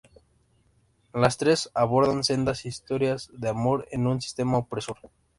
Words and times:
Las 1.13 1.37
tres 1.37 1.69
abordan 1.75 2.23
sendas 2.23 2.65
historias 2.65 3.29
de 3.33 3.49
amor 3.49 3.87
en 3.91 4.07
un 4.07 4.19
sistema 4.19 4.57
opresor. 4.57 4.97